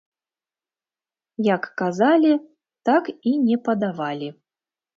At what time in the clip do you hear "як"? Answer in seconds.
1.55-1.63